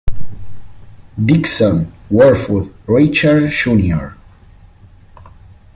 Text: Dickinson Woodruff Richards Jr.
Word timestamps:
Dickinson 1.23 1.93
Woodruff 2.09 2.71
Richards 2.87 3.53
Jr. 3.55 4.13